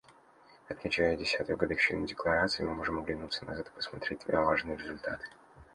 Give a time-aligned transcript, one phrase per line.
[0.67, 5.27] Отмечая десятую годовщину Декларации, мы можем оглянуться назад и посмотреть на важные результаты.